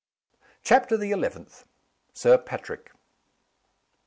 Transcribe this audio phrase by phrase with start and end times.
[0.63, 1.63] CHAPTER THE ELEVENTH.
[2.11, 2.89] SIR PATRICK.